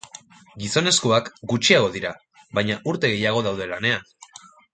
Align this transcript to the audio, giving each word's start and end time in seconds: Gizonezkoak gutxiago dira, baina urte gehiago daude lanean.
Gizonezkoak 0.61 1.29
gutxiago 1.53 1.91
dira, 1.97 2.13
baina 2.61 2.79
urte 2.93 3.13
gehiago 3.13 3.45
daude 3.49 3.71
lanean. 3.75 4.11